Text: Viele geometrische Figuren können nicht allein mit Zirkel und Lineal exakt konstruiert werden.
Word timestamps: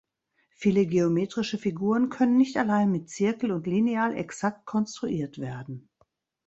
Viele 0.55 0.87
geometrische 0.87 1.59
Figuren 1.59 2.09
können 2.09 2.35
nicht 2.35 2.57
allein 2.57 2.91
mit 2.91 3.07
Zirkel 3.11 3.51
und 3.51 3.67
Lineal 3.67 4.17
exakt 4.17 4.65
konstruiert 4.65 5.37
werden. 5.37 5.89